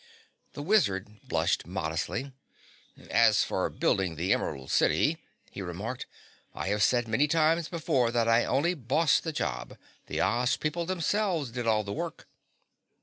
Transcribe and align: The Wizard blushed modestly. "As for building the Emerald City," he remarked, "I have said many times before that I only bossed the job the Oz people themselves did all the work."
The 0.53 0.63
Wizard 0.63 1.27
blushed 1.27 1.67
modestly. 1.67 2.31
"As 3.11 3.43
for 3.43 3.69
building 3.69 4.15
the 4.15 4.33
Emerald 4.33 4.71
City," 4.71 5.19
he 5.51 5.61
remarked, 5.61 6.07
"I 6.55 6.69
have 6.69 6.81
said 6.81 7.07
many 7.07 7.27
times 7.27 7.69
before 7.69 8.09
that 8.09 8.27
I 8.27 8.43
only 8.43 8.73
bossed 8.73 9.23
the 9.23 9.31
job 9.31 9.77
the 10.07 10.19
Oz 10.19 10.57
people 10.57 10.87
themselves 10.87 11.51
did 11.51 11.67
all 11.67 11.83
the 11.83 11.93
work." 11.93 12.27